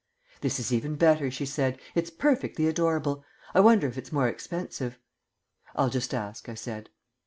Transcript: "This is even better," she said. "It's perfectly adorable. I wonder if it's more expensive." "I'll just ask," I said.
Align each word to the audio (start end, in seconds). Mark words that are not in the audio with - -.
"This 0.39 0.59
is 0.59 0.73
even 0.73 0.95
better," 0.95 1.29
she 1.29 1.45
said. 1.45 1.77
"It's 1.93 2.09
perfectly 2.09 2.65
adorable. 2.67 3.23
I 3.53 3.59
wonder 3.59 3.85
if 3.85 3.99
it's 3.99 4.11
more 4.11 4.27
expensive." 4.27 4.97
"I'll 5.75 5.91
just 5.91 6.11
ask," 6.15 6.49
I 6.49 6.55
said. 6.55 6.89